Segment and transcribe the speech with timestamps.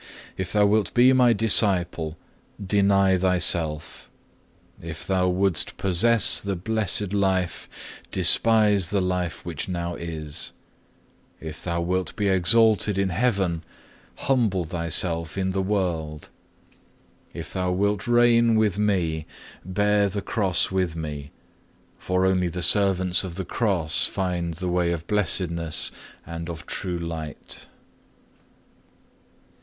[0.35, 2.17] If thou wilt be My disciple,
[2.59, 4.09] deny thyself.
[4.81, 7.69] If thou wouldst possess the blessed life,
[8.09, 10.53] despise the life which now is.
[11.39, 13.63] If thou wilt be exalted in heaven,
[14.15, 16.29] humble thyself in the world.
[17.31, 19.27] If thou wilt reign with Me,
[19.63, 21.29] bear the cross with Me;
[21.99, 25.91] for only the servants of the cross find the way of blessedness
[26.25, 27.67] and of true light."